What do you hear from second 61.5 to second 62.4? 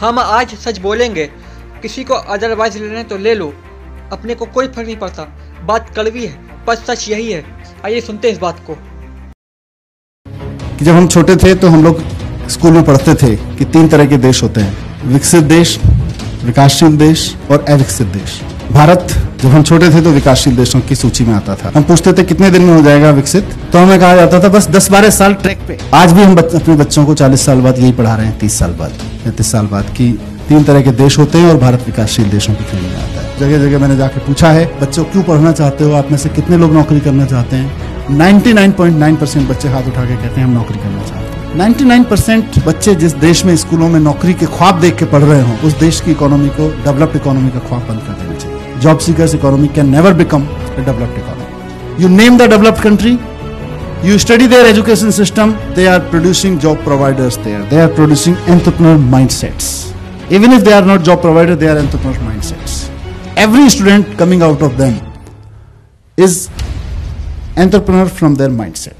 they are entrepreneur